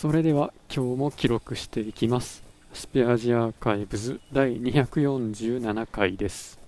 [0.00, 2.44] それでは今日も記録していきます。
[2.72, 6.60] スペアジアーカイブズ第247回です。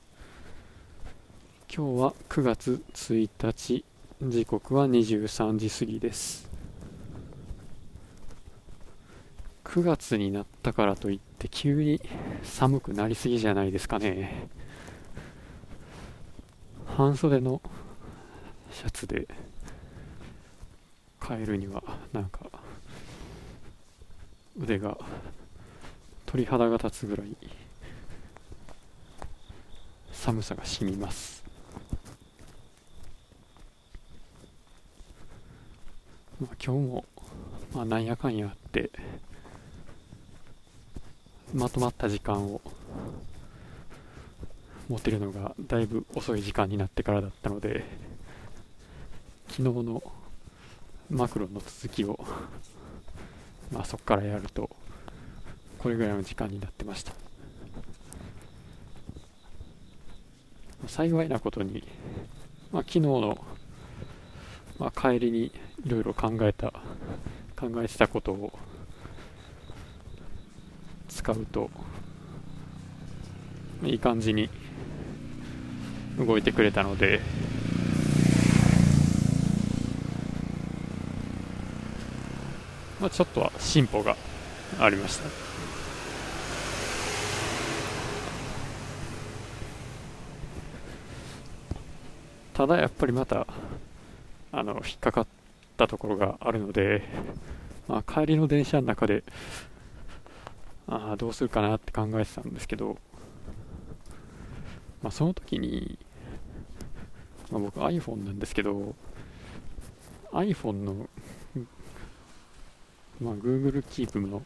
[1.73, 3.85] 今日は9月1日
[4.21, 6.51] 時刻は23時過ぎです。
[9.63, 12.01] 9月になったからといって急に
[12.43, 14.49] 寒くなりすぎじゃないですかね。
[16.85, 17.63] 半袖の
[18.73, 19.29] シャツで
[21.25, 22.41] 帰るにはなんか
[24.61, 24.99] 腕が
[26.27, 27.35] 鳥肌が立つぐらい
[30.13, 31.43] 寒さがしみます。
[36.41, 37.05] まあ今日も
[37.75, 38.91] まあなんやかんやあって
[41.55, 42.61] まとまった時間を
[44.89, 47.85] 持てるのがだいぶ遅い時間になってからだったので
[49.49, 50.03] 昨日の
[51.11, 52.19] マクロの続きを
[53.73, 54.69] まあそこからやると
[55.79, 57.13] これぐらいの時間になってました。
[60.87, 61.87] 幸いなことに、
[62.73, 63.39] まあ、昨日の、
[64.79, 65.53] まあ、帰りにい
[65.87, 66.73] ろいろ考えた
[67.55, 68.59] 考えてたことを
[71.09, 71.71] 使うと
[73.85, 74.49] いい感じに
[76.19, 77.21] 動いてくれたので
[83.01, 84.17] まあ、ちょっとは進歩が
[84.79, 85.51] ありました。
[92.55, 93.47] ただやっぱりまた
[94.53, 95.27] あの引っかかっ
[95.79, 97.03] たところがあるので、
[97.89, 99.25] まあ、帰りの電車の中で
[100.87, 102.99] あどうするかなって考えてたんですけど、
[105.03, 105.99] まあ、その時に、
[107.51, 108.95] まあ、僕 iPhone なんですけど
[110.33, 111.09] iPhone の
[113.21, 114.43] まあ、Google Keep の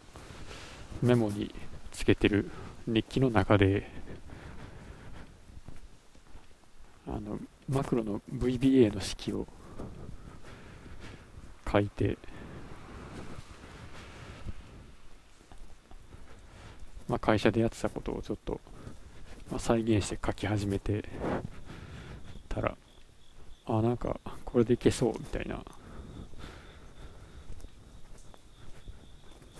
[1.00, 1.54] メモに
[1.92, 2.50] つけてる
[2.86, 3.88] 日記の中で
[7.06, 9.46] あのマクロの VBA の式を
[11.70, 12.18] 書いて、
[17.08, 18.60] まあ、会社でやってたことをちょっと、
[19.50, 21.08] まあ、再現して書き始めて
[22.48, 22.76] たら
[23.66, 25.62] あなんかこれでいけそうみたいな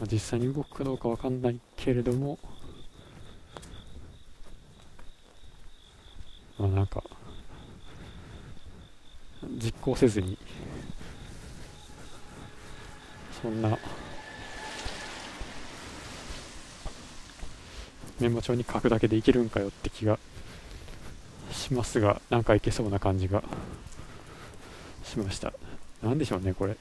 [0.01, 2.39] まあ、実際に動くかどうかわかんないけれども、
[6.59, 7.03] まあなんか、
[9.43, 10.39] 実行せずに、
[13.43, 13.79] そんな、
[18.21, 20.19] メモ帳に書くだけでいけるんかよって気が
[21.53, 23.43] しますが、なんかいけそうな感じが
[25.05, 25.53] しました。
[26.03, 26.77] なんでしょうね、これ。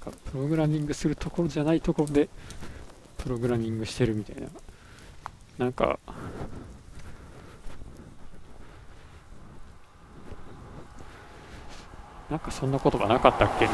[0.00, 2.28] かプログラミングするところじゃないところで
[3.18, 4.48] プログラミングしてるみたいな。
[5.58, 5.98] なんか
[12.30, 13.68] なんかそんな言葉なかったっけ？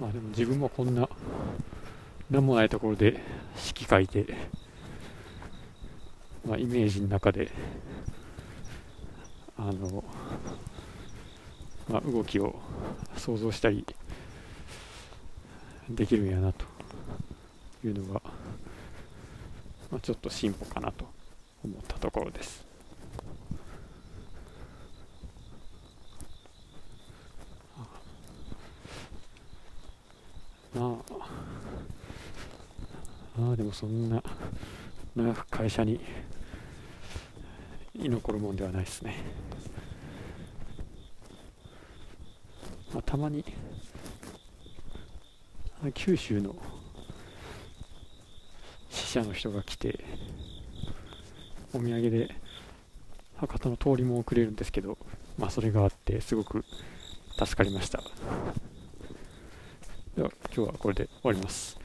[0.00, 1.08] まあでも自分もこんな
[2.30, 3.20] 何もないところで
[3.54, 4.26] 式書いて、
[6.46, 7.50] まあ、イメージの中で
[9.58, 10.02] あの、
[11.88, 12.58] まあ、動きを
[13.16, 13.84] 想像したり
[15.90, 16.64] できるんやなと
[17.84, 18.22] いうのが、
[19.90, 21.04] まあ、ちょっと進歩かなと
[21.62, 22.69] 思ったところです。
[30.76, 30.96] あ
[33.38, 34.22] ああでもそんな
[35.16, 36.00] 長く会社に
[37.94, 39.16] 居残るもんではないですね、
[42.94, 43.44] まあ、たまに
[45.94, 46.54] 九州の
[48.90, 50.04] 死者の人が来て
[51.72, 52.34] お土産で
[53.36, 54.98] 博多の通りも送れるんですけど
[55.38, 56.64] まあそれがあってすごく
[57.38, 58.02] 助かりました。
[60.16, 61.78] では今日はこれで終わります。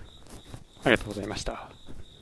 [0.84, 1.70] ありがとうございました。